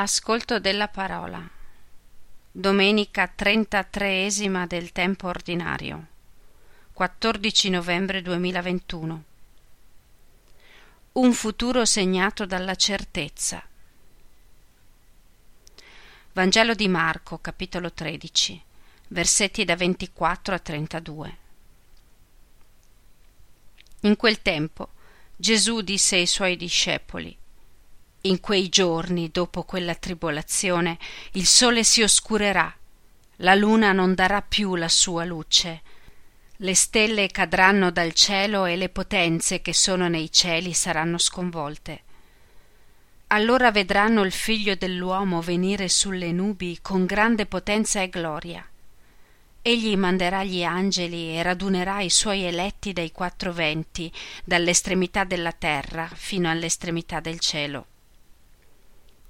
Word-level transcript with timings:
Ascolto 0.00 0.60
della 0.60 0.86
parola. 0.86 1.44
Domenica 2.52 3.26
trentatreesima 3.26 4.64
del 4.64 4.92
tempo 4.92 5.26
ordinario. 5.26 6.06
14 6.92 7.68
novembre 7.70 8.22
2021. 8.22 9.24
Un 11.14 11.32
futuro 11.32 11.84
segnato 11.84 12.46
dalla 12.46 12.76
certezza. 12.76 13.60
Vangelo 16.32 16.74
di 16.74 16.86
Marco, 16.86 17.38
capitolo 17.40 17.92
13, 17.92 18.62
versetti 19.08 19.64
da 19.64 19.74
24 19.74 20.54
a 20.54 20.58
32. 20.60 21.36
In 24.02 24.14
quel 24.14 24.42
tempo 24.42 24.90
Gesù 25.34 25.80
disse 25.80 26.14
ai 26.14 26.26
suoi 26.26 26.56
discepoli 26.56 27.37
in 28.28 28.40
quei 28.40 28.68
giorni, 28.68 29.30
dopo 29.32 29.62
quella 29.64 29.94
tribolazione, 29.94 30.98
il 31.32 31.46
sole 31.46 31.84
si 31.84 32.02
oscurerà, 32.02 32.72
la 33.36 33.54
luna 33.54 33.92
non 33.92 34.14
darà 34.14 34.42
più 34.42 34.74
la 34.76 34.88
sua 34.88 35.24
luce, 35.24 35.82
le 36.62 36.74
stelle 36.74 37.28
cadranno 37.28 37.92
dal 37.92 38.12
cielo 38.12 38.64
e 38.64 38.74
le 38.74 38.88
potenze 38.88 39.62
che 39.62 39.72
sono 39.72 40.08
nei 40.08 40.32
cieli 40.32 40.72
saranno 40.72 41.16
sconvolte. 41.16 42.02
Allora 43.28 43.70
vedranno 43.70 44.22
il 44.22 44.32
figlio 44.32 44.74
dell'uomo 44.74 45.40
venire 45.40 45.88
sulle 45.88 46.32
nubi 46.32 46.78
con 46.82 47.06
grande 47.06 47.46
potenza 47.46 48.02
e 48.02 48.08
gloria. 48.08 48.66
Egli 49.62 49.96
manderà 49.96 50.42
gli 50.42 50.64
angeli 50.64 51.36
e 51.36 51.44
radunerà 51.44 52.00
i 52.00 52.10
suoi 52.10 52.42
eletti 52.42 52.92
dai 52.92 53.12
quattro 53.12 53.52
venti, 53.52 54.10
dall'estremità 54.44 55.22
della 55.22 55.52
terra 55.52 56.10
fino 56.12 56.50
all'estremità 56.50 57.20
del 57.20 57.38
cielo. 57.38 57.86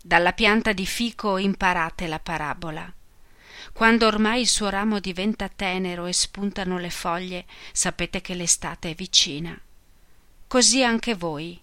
Dalla 0.09 0.33
pianta 0.33 0.73
di 0.73 0.87
fico 0.87 1.37
imparate 1.37 2.07
la 2.07 2.19
parabola. 2.19 2.91
Quando 3.75 4.07
ormai 4.07 4.41
il 4.41 4.49
suo 4.49 4.71
ramo 4.71 5.01
diventa 5.01 5.51
tenero 5.51 6.07
e 6.07 6.15
spuntano 6.15 6.79
le 6.79 6.89
foglie, 6.89 7.45
sapete 7.73 8.23
che 8.23 8.33
l'estate 8.33 8.93
è 8.93 8.95
vicina. 8.95 9.55
Così 10.47 10.83
anche 10.83 11.15
voi. 11.15 11.61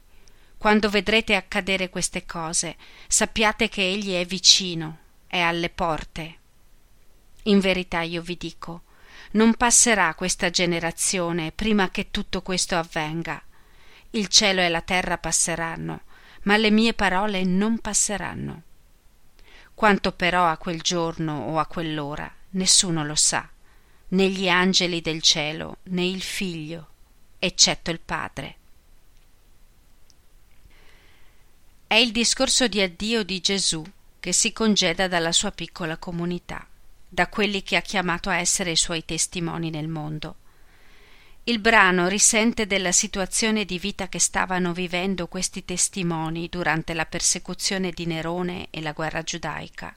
Quando 0.59 0.92
vedrete 0.92 1.34
accadere 1.34 1.89
queste 1.89 2.28
cose, 2.28 2.75
sappiate 3.08 3.67
che 3.67 3.81
egli 3.81 4.14
è 4.14 4.23
vicino, 4.25 4.97
è 5.25 5.39
alle 5.39 5.69
porte. 5.69 6.38
In 7.45 7.59
verità 7.59 8.02
io 8.02 8.22
vi 8.22 8.38
dico, 8.38 8.84
non 9.31 9.56
passerà 9.56 10.14
questa 10.14 10.52
generazione 10.52 11.52
prima 11.52 11.89
che 11.89 12.12
tutto 12.12 12.44
questo 12.44 12.78
avvenga. 12.78 13.41
Il 14.12 14.28
cielo 14.28 14.62
e 14.62 14.69
la 14.69 14.81
terra 14.81 15.17
passeranno, 15.17 16.02
ma 16.45 16.57
le 16.57 16.71
mie 16.71 16.93
parole 16.93 17.43
non 17.43 17.79
passeranno. 17.79 18.63
Quanto 19.73 20.11
però 20.11 20.47
a 20.47 20.57
quel 20.57 20.81
giorno 20.81 21.47
o 21.47 21.59
a 21.59 21.65
quell'ora 21.65 22.31
nessuno 22.51 23.03
lo 23.03 23.15
sa, 23.15 23.47
né 24.09 24.29
gli 24.29 24.47
angeli 24.47 25.01
del 25.01 25.21
cielo 25.21 25.77
né 25.83 26.05
il 26.05 26.21
figlio, 26.21 26.88
eccetto 27.39 27.91
il 27.91 27.99
Padre. 27.99 28.55
È 31.88 31.95
il 31.95 32.11
discorso 32.11 32.67
di 32.67 32.81
addio 32.81 33.23
di 33.23 33.39
Gesù 33.41 33.83
che 34.19 34.31
si 34.31 34.53
congeda 34.53 35.07
dalla 35.07 35.31
sua 35.31 35.51
piccola 35.51 35.97
comunità, 35.97 36.66
da 37.07 37.27
quelli 37.27 37.61
che 37.63 37.75
ha 37.75 37.81
chiamato 37.81 38.29
a 38.29 38.38
essere 38.38 38.71
i 38.71 38.75
suoi 38.75 39.05
testimoni 39.05 39.69
nel 39.69 39.88
mondo. 39.88 40.35
Il 41.47 41.59
brano 41.59 42.07
risente 42.07 42.65
della 42.65 42.91
situazione 42.91 43.65
di 43.65 43.77
vita 43.77 44.09
che 44.09 44.17
stavano 44.17 44.73
vivendo 44.73 45.27
questi 45.27 45.63
testimoni 45.63 46.49
durante 46.49 46.95
la 46.95 47.05
persecuzione 47.05 47.91
di 47.91 48.07
Nerone 48.07 48.69
e 48.71 48.81
la 48.81 48.93
guerra 48.93 49.21
giudaica. 49.21 49.95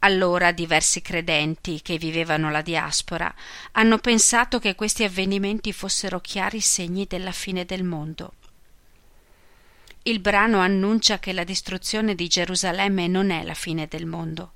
Allora 0.00 0.52
diversi 0.52 1.00
credenti 1.00 1.80
che 1.80 1.96
vivevano 1.96 2.50
la 2.50 2.60
diaspora 2.60 3.34
hanno 3.72 3.96
pensato 3.96 4.58
che 4.58 4.74
questi 4.74 5.02
avvenimenti 5.02 5.72
fossero 5.72 6.20
chiari 6.20 6.60
segni 6.60 7.06
della 7.08 7.32
fine 7.32 7.64
del 7.64 7.82
mondo. 7.82 8.34
Il 10.02 10.20
brano 10.20 10.58
annuncia 10.58 11.18
che 11.20 11.32
la 11.32 11.44
distruzione 11.44 12.14
di 12.14 12.28
Gerusalemme 12.28 13.08
non 13.08 13.30
è 13.30 13.44
la 13.44 13.54
fine 13.54 13.86
del 13.86 14.04
mondo 14.04 14.52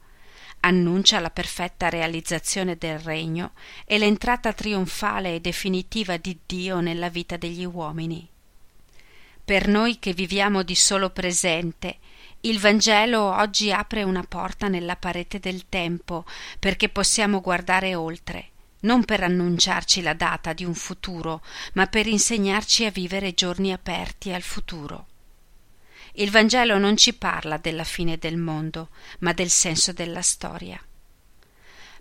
annuncia 0.60 1.20
la 1.20 1.30
perfetta 1.30 1.88
realizzazione 1.88 2.76
del 2.76 2.98
regno 2.98 3.52
e 3.84 3.98
l'entrata 3.98 4.52
trionfale 4.52 5.34
e 5.34 5.40
definitiva 5.40 6.16
di 6.16 6.38
Dio 6.44 6.80
nella 6.80 7.08
vita 7.08 7.36
degli 7.36 7.64
uomini. 7.64 8.28
Per 9.44 9.66
noi 9.68 9.98
che 9.98 10.12
viviamo 10.12 10.62
di 10.62 10.74
solo 10.74 11.10
presente, 11.10 11.98
il 12.40 12.60
Vangelo 12.60 13.34
oggi 13.36 13.72
apre 13.72 14.02
una 14.02 14.22
porta 14.22 14.68
nella 14.68 14.94
parete 14.94 15.40
del 15.40 15.68
tempo 15.68 16.24
perché 16.58 16.88
possiamo 16.88 17.40
guardare 17.40 17.94
oltre, 17.94 18.50
non 18.80 19.04
per 19.04 19.22
annunciarci 19.22 20.02
la 20.02 20.14
data 20.14 20.52
di 20.52 20.64
un 20.64 20.74
futuro, 20.74 21.42
ma 21.72 21.86
per 21.86 22.06
insegnarci 22.06 22.84
a 22.84 22.90
vivere 22.90 23.34
giorni 23.34 23.72
aperti 23.72 24.32
al 24.32 24.42
futuro. 24.42 25.06
Il 26.18 26.32
Vangelo 26.32 26.78
non 26.78 26.96
ci 26.96 27.14
parla 27.14 27.58
della 27.58 27.84
fine 27.84 28.18
del 28.18 28.36
mondo, 28.36 28.88
ma 29.20 29.32
del 29.32 29.50
senso 29.50 29.92
della 29.92 30.20
storia. 30.20 30.80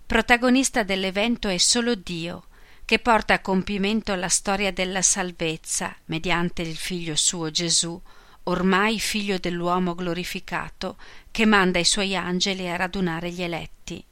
Protagonista 0.08 0.82
dell'evento 0.82 1.50
è 1.50 1.58
solo 1.58 1.94
Dio, 1.94 2.46
che 2.84 2.98
porta 2.98 3.36
a 3.36 3.42
compimento 3.42 4.16
la 4.16 4.28
storia 4.28 4.72
della 4.72 5.04
salvezza 5.04 5.96
mediante 6.06 6.64
il 6.64 6.76
figlio 6.76 7.16
suo 7.16 7.52
Gesù, 7.52 8.02
ormai 8.44 9.00
figlio 9.00 9.38
dell'uomo 9.38 9.94
glorificato, 9.94 10.98
che 11.30 11.46
manda 11.46 11.78
i 11.78 11.86
suoi 11.86 12.16
angeli 12.16 12.68
a 12.68 12.76
radunare 12.76 13.30
gli 13.30 13.44
eletti. 13.44 14.04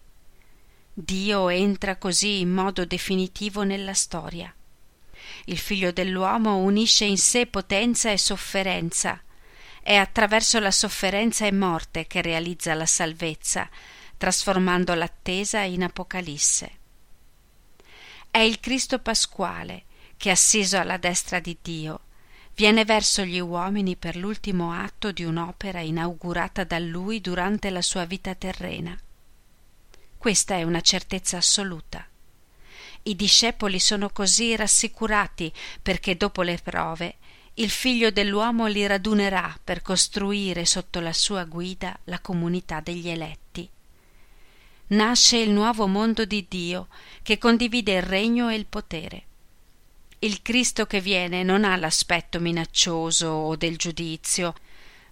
Dio 0.94 1.50
entra 1.50 1.96
così 1.96 2.42
in 2.42 2.52
modo 2.52 2.86
definitivo 2.86 3.64
nella 3.64 3.96
storia. 3.96 4.54
Il 5.46 5.58
figlio 5.58 5.92
dell'uomo 5.92 6.58
unisce 6.58 7.06
in 7.06 7.18
sé 7.18 7.48
potenza 7.48 8.12
e 8.12 8.20
sofferenza, 8.20 9.20
è 9.86 9.94
attraverso 9.98 10.58
la 10.58 10.72
sofferenza 10.72 11.46
e 11.46 11.52
morte 11.52 12.08
che 12.08 12.24
realizza 12.24 12.74
la 12.74 12.88
salvezza, 12.88 13.70
trasformando 14.18 14.96
l'attesa 14.96 15.60
in 15.60 15.84
Apocalisse. 15.84 16.72
È 18.32 18.40
il 18.40 18.60
Cristo 18.60 18.98
pasquale 18.98 19.84
che, 20.18 20.32
assiso 20.32 20.80
alla 20.80 20.98
destra 20.98 21.40
di 21.40 21.56
Dio, 21.62 22.00
viene 22.56 22.84
verso 22.84 23.24
gli 23.26 23.38
uomini 23.38 23.96
per 23.96 24.16
l'ultimo 24.16 24.72
atto 24.72 25.12
di 25.12 25.24
un'opera 25.24 25.82
inaugurata 25.82 26.64
da 26.64 26.80
lui 26.80 27.22
durante 27.22 27.70
la 27.70 27.84
sua 27.84 28.06
vita 28.06 28.34
terrena. 28.34 28.98
Questa 30.18 30.56
è 30.56 30.64
una 30.64 30.82
certezza 30.82 31.38
assoluta. 31.38 32.04
I 33.04 33.16
discepoli 33.16 33.78
sono 33.78 34.10
così 34.10 34.56
rassicurati 34.56 35.54
perché 35.80 36.18
dopo 36.18 36.42
le 36.42 36.58
prove 36.58 37.18
il 37.58 37.70
figlio 37.70 38.12
dell'uomo 38.12 38.68
li 38.68 38.86
radunerà 38.86 39.58
per 39.64 39.82
costruire 39.82 40.66
sotto 40.66 41.00
la 41.00 41.14
sua 41.14 41.46
guida 41.46 41.98
la 42.06 42.20
comunità 42.20 42.82
degli 42.82 43.08
eletti. 43.08 43.70
Nasce 44.88 45.38
il 45.38 45.52
nuovo 45.52 45.88
mondo 45.88 46.26
di 46.26 46.46
Dio 46.50 46.88
che 47.24 47.38
condivide 47.38 47.94
il 47.94 48.02
regno 48.02 48.50
e 48.50 48.56
il 48.56 48.66
potere. 48.66 49.24
Il 50.20 50.42
Cristo 50.42 50.86
che 50.86 51.00
viene 51.00 51.44
non 51.44 51.64
ha 51.64 51.78
l'aspetto 51.78 52.42
minaccioso 52.42 53.28
o 53.28 53.56
del 53.56 53.78
giudizio, 53.78 54.54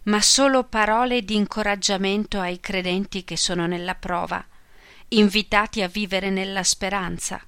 ma 0.03 0.21
solo 0.21 0.65
parole 0.65 1.23
di 1.23 1.35
incoraggiamento 1.35 2.41
ai 2.41 2.59
credenti 2.59 3.23
che 3.23 3.37
sono 3.37 3.67
nella 3.67 3.95
prova, 3.95 4.45
invitati 5.09 5.81
a 5.81 5.87
vivere 5.87 6.29
nella 6.29 6.63
speranza, 6.63 7.41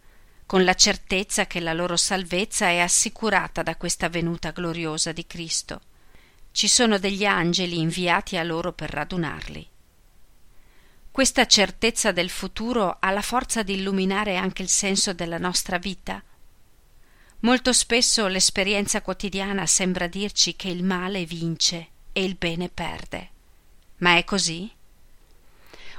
con 0.45 0.63
la 0.63 0.75
certezza 0.75 1.47
che 1.47 1.59
la 1.59 1.73
loro 1.73 1.97
salvezza 1.97 2.67
è 2.67 2.79
assicurata 2.79 3.63
da 3.63 3.75
questa 3.75 4.09
venuta 4.09 4.51
gloriosa 4.51 5.11
di 5.11 5.25
Cristo. 5.25 5.81
Ci 6.51 6.67
sono 6.67 6.99
degli 6.99 7.25
angeli 7.25 7.79
inviati 7.79 8.37
a 8.37 8.43
loro 8.43 8.71
per 8.71 8.91
radunarli. 8.91 9.67
Questa 11.11 11.47
certezza 11.47 12.11
del 12.11 12.29
futuro 12.29 12.97
ha 12.99 13.09
la 13.09 13.21
forza 13.21 13.63
di 13.63 13.73
illuminare 13.73 14.35
anche 14.35 14.61
il 14.61 14.69
senso 14.69 15.13
della 15.13 15.37
nostra 15.37 15.77
vita. 15.77 16.21
Molto 17.39 17.73
spesso 17.73 18.27
l'esperienza 18.27 19.01
quotidiana 19.01 19.65
sembra 19.65 20.07
dirci 20.07 20.55
che 20.55 20.69
il 20.69 20.83
male 20.83 21.25
vince 21.25 21.87
e 22.11 22.23
il 22.23 22.35
bene 22.35 22.69
perde. 22.69 23.29
Ma 23.97 24.17
è 24.17 24.23
così? 24.23 24.69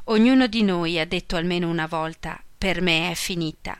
Ognuno 0.05 0.47
di 0.47 0.62
noi 0.62 1.00
ha 1.00 1.06
detto 1.06 1.37
almeno 1.37 1.69
una 1.69 1.87
volta 1.87 2.41
per 2.56 2.81
me 2.81 3.11
è 3.11 3.15
finita 3.15 3.79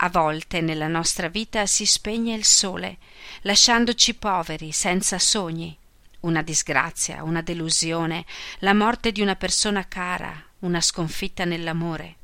a 0.00 0.08
volte 0.10 0.60
nella 0.60 0.86
nostra 0.86 1.28
vita 1.28 1.66
si 1.66 1.84
spegne 1.84 2.34
il 2.34 2.44
sole, 2.44 2.98
lasciandoci 3.42 4.14
poveri, 4.14 4.70
senza 4.70 5.18
sogni. 5.18 5.76
Una 6.20 6.42
disgrazia, 6.42 7.24
una 7.24 7.42
delusione, 7.42 8.24
la 8.60 8.74
morte 8.74 9.10
di 9.10 9.20
una 9.20 9.34
persona 9.34 9.86
cara, 9.88 10.40
una 10.60 10.80
sconfitta 10.80 11.44
nell'amore. 11.44 12.16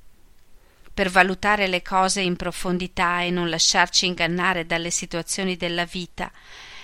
Per 0.93 1.11
valutare 1.11 1.67
le 1.67 1.83
cose 1.83 2.21
in 2.21 2.37
profondità 2.37 3.23
e 3.23 3.31
non 3.31 3.49
lasciarci 3.49 4.07
ingannare 4.07 4.67
dalle 4.67 4.91
situazioni 4.91 5.57
della 5.57 5.85
vita, 5.85 6.31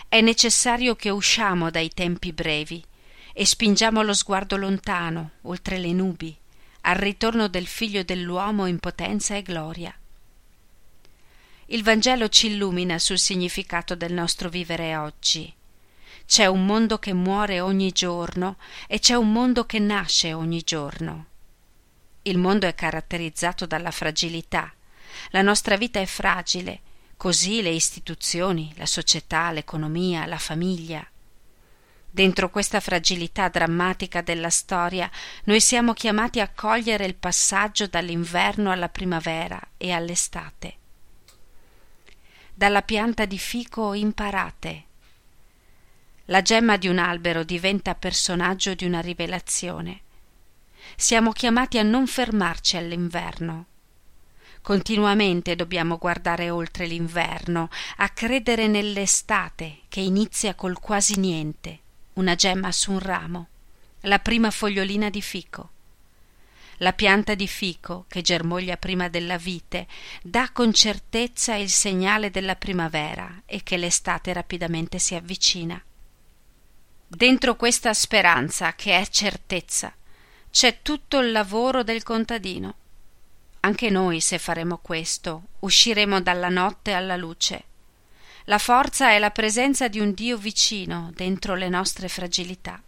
è 0.09 0.21
necessario 0.21 0.97
che 0.97 1.11
usciamo 1.11 1.71
dai 1.71 1.91
tempi 1.91 2.33
brevi 2.33 2.85
e 3.33 3.47
spingiamo 3.47 4.03
lo 4.03 4.13
sguardo 4.13 4.57
lontano, 4.57 5.31
oltre 5.43 5.79
le 5.79 5.93
nubi, 5.93 6.37
al 6.83 6.97
ritorno 6.97 7.47
del 7.47 7.69
figlio 7.69 8.03
dell'uomo 8.03 8.67
in 8.67 8.81
potenza 8.81 9.37
e 9.37 9.43
gloria. 9.43 9.95
Il 11.73 11.85
Vangelo 11.85 12.29
ci 12.29 12.49
illumina 12.49 12.99
sul 12.99 13.19
significato 13.21 13.95
del 13.95 14.13
nostro 14.13 14.49
vivere 14.49 14.97
oggi. 14.97 15.55
C'è 16.27 16.47
un 16.47 16.67
mondo 16.67 16.99
che 16.99 17.13
muore 17.13 17.61
ogni 17.61 17.93
giorno 17.93 18.57
e 18.89 18.99
c'è 18.99 19.15
un 19.15 19.31
mondo 19.31 19.67
che 19.67 19.79
nasce 19.79 20.33
ogni 20.33 20.63
giorno. 20.63 21.27
Il 22.23 22.39
mondo 22.39 22.67
è 22.67 22.75
caratterizzato 22.75 23.67
dalla 23.67 23.93
fragilità. 23.93 24.73
La 25.31 25.43
nostra 25.43 25.77
vita 25.77 26.01
è 26.01 26.07
fragile, 26.07 26.81
così 27.17 27.63
le 27.63 27.71
istituzioni, 27.71 28.73
la 28.77 28.87
società, 28.87 29.53
l'economia, 29.53 30.27
la 30.27 30.39
famiglia. 30.39 31.09
Dentro 32.11 32.51
questa 32.51 32.81
fragilità 32.81 33.49
drammatica 33.49 34.23
della 34.23 34.51
storia 34.51 35.09
noi 35.45 35.61
siamo 35.61 35.93
chiamati 35.93 36.41
a 36.41 36.51
cogliere 36.53 37.05
il 37.05 37.15
passaggio 37.15 37.87
dall'inverno 37.87 38.73
alla 38.73 38.89
primavera 38.89 39.61
e 39.77 39.93
all'estate. 39.93 40.79
Dalla 42.61 42.83
pianta 42.83 43.25
di 43.25 43.39
fico 43.39 43.95
imparate. 43.95 44.85
La 46.27 46.43
gemma 46.43 46.77
di 46.77 46.89
un 46.89 46.99
albero 46.99 47.43
diventa 47.43 47.95
personaggio 47.95 48.75
di 48.75 48.85
una 48.85 49.01
rivelazione. 49.01 50.03
Siamo 50.95 51.33
chiamati 51.33 51.79
a 51.79 51.83
non 51.83 52.07
fermarci 52.07 52.77
all'inverno. 52.77 53.65
Continuamente 54.61 55.57
dobbiamo 55.57 55.97
guardare 55.97 56.51
oltre 56.51 56.85
l'inverno, 56.85 57.71
a 57.97 58.11
credere 58.11 58.67
nell'estate 58.67 59.79
che 59.89 60.01
inizia 60.01 60.55
col 60.55 60.79
quasi 60.79 61.19
niente 61.19 61.79
una 62.13 62.35
gemma 62.35 62.71
su 62.73 62.93
un 62.93 62.99
ramo, 62.99 63.49
la 64.01 64.19
prima 64.19 64.51
fogliolina 64.51 65.09
di 65.09 65.23
fico. 65.23 65.71
La 66.81 66.93
pianta 66.93 67.35
di 67.35 67.47
fico, 67.47 68.05
che 68.09 68.21
germoglia 68.21 68.77
prima 68.77 69.09
della 69.09 69.39
vite, 69.39 69.87
dà 70.23 70.51
con 70.53 70.75
certezza 70.75 71.55
il 71.55 71.71
segnale 71.71 72.31
della 72.31 72.57
primavera 72.57 73.43
e 73.47 73.63
che 73.63 73.77
l'estate 73.77 74.33
rapidamente 74.33 74.99
si 74.99 75.15
avvicina. 75.15 75.83
Dentro 77.07 77.57
questa 77.57 77.95
speranza, 77.95 78.75
che 78.75 78.99
è 78.99 79.07
certezza, 79.07 79.93
c'è 80.51 80.83
tutto 80.83 81.19
il 81.19 81.33
lavoro 81.33 81.83
del 81.83 82.03
contadino. 82.03 82.75
Anche 83.61 83.91
noi, 83.91 84.21
se 84.21 84.39
faremo 84.39 84.79
questo, 84.79 85.45
usciremo 85.61 86.21
dalla 86.21 86.49
notte 86.49 86.93
alla 86.93 87.17
luce 87.17 87.65
la 88.51 88.59
forza 88.59 89.11
è 89.11 89.21
la 89.21 89.31
presenza 89.31 89.87
di 89.87 90.01
un 90.01 90.13
Dio 90.13 90.37
vicino 90.37 91.13
dentro 91.15 91.55
le 91.55 91.69
nostre 91.69 92.09
fragilità. 92.09 92.83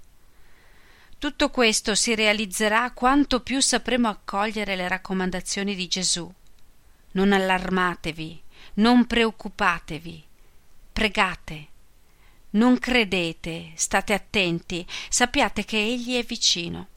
Tutto 1.23 1.51
questo 1.51 1.95
si 1.95 2.17
realizzerà 2.17 2.91
quanto 2.91 3.43
più 3.43 3.61
sapremo 3.61 4.09
accogliere 4.09 4.75
le 4.75 4.89
raccomandazioni 4.89 5.77
di 5.77 5.87
Gesù. 5.87 6.29
Non 7.13 7.33
allarmatevi, 7.33 8.43
non 8.75 9.07
preoccupatevi, 9.07 10.25
pregate, 10.93 11.67
non 12.51 12.77
credete, 12.77 13.71
state 13.77 14.15
attenti, 14.15 14.85
sappiate 15.09 15.65
che 15.65 15.79
Egli 15.79 16.17
è 16.19 16.25
vicino. 16.25 16.89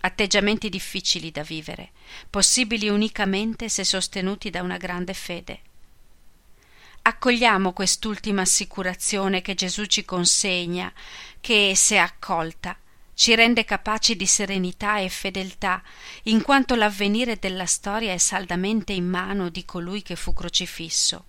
Atteggiamenti 0.00 0.68
difficili 0.68 1.30
da 1.30 1.44
vivere, 1.44 1.92
possibili 2.28 2.88
unicamente 2.88 3.68
se 3.68 3.84
sostenuti 3.84 4.50
da 4.50 4.62
una 4.62 4.78
grande 4.78 5.14
fede. 5.14 5.60
Accogliamo 7.02 7.72
quest'ultima 7.72 8.40
assicurazione 8.40 9.42
che 9.42 9.54
Gesù 9.54 9.84
ci 9.84 10.04
consegna, 10.04 10.92
che, 11.38 11.74
se 11.76 11.98
accolta, 11.98 12.76
ci 13.18 13.34
rende 13.34 13.64
capaci 13.64 14.14
di 14.14 14.26
serenità 14.26 14.98
e 14.98 15.08
fedeltà, 15.08 15.82
in 16.24 16.40
quanto 16.40 16.76
l'avvenire 16.76 17.36
della 17.36 17.66
storia 17.66 18.12
è 18.12 18.16
saldamente 18.16 18.92
in 18.92 19.08
mano 19.08 19.48
di 19.48 19.64
colui 19.64 20.02
che 20.02 20.14
fu 20.14 20.32
crocifisso. 20.32 21.24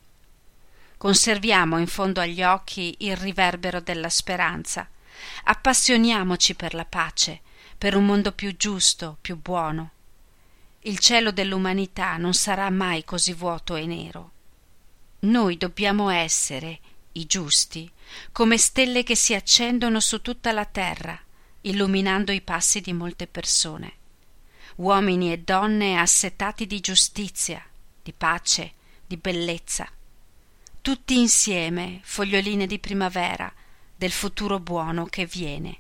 Conserviamo 0.98 1.80
in 1.80 1.88
fondo 1.88 2.22
agli 2.22 2.44
occhi 2.44 2.96
il 3.00 3.18
riverbero 3.18 3.80
della 3.80 4.10
speranza. 4.10 4.88
Appassioniamoci 5.46 6.54
per 6.54 6.76
la 6.76 6.86
pace, 6.86 7.42
per 7.76 7.96
un 7.96 8.06
mondo 8.06 8.34
più 8.34 8.56
giusto, 8.56 9.18
più 9.20 9.36
buono. 9.36 9.90
Il 10.82 11.00
cielo 11.00 11.32
dell'umanità 11.32 12.18
non 12.18 12.36
sarà 12.36 12.70
mai 12.70 13.04
così 13.04 13.34
vuoto 13.34 13.76
e 13.76 13.88
nero. 13.88 14.32
Noi 15.22 15.58
dobbiamo 15.58 16.10
essere, 16.10 16.80
i 17.14 17.26
giusti, 17.26 17.92
come 18.32 18.60
stelle 18.60 19.02
che 19.02 19.16
si 19.16 19.34
accendono 19.34 20.00
su 20.00 20.22
tutta 20.22 20.52
la 20.52 20.66
terra, 20.66 21.20
illuminando 21.62 22.32
i 22.32 22.42
passi 22.42 22.82
di 22.82 22.94
molte 22.94 23.28
persone. 23.28 23.94
Uomini 24.76 25.32
e 25.32 25.40
donne 25.40 25.98
assetati 25.98 26.66
di 26.66 26.80
giustizia, 26.80 27.64
di 28.02 28.14
pace, 28.14 28.74
di 29.06 29.18
bellezza. 29.18 29.88
Tutti 30.82 31.18
insieme, 31.18 32.00
foglioline 32.04 32.66
di 32.66 32.80
primavera, 32.80 33.52
del 33.96 34.12
futuro 34.12 34.60
buono 34.60 35.06
che 35.06 35.26
viene. 35.26 35.80